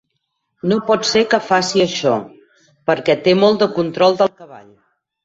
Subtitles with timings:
[0.69, 2.13] No pot ser que faci això
[2.91, 4.65] perquè té molt de control del cavall.